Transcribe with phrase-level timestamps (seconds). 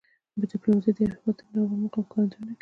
[0.51, 2.53] ډیپلوماسي د یو هېواد د نړیوال مقام ښکارندویي کوي.